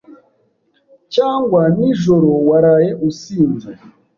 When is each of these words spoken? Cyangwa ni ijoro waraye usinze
Cyangwa 1.13 1.61
ni 1.77 1.85
ijoro 1.91 2.29
waraye 2.49 2.89
usinze 3.09 3.71